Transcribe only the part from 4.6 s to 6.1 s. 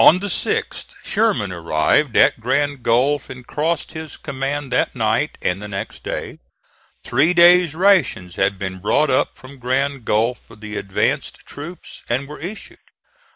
that night and the next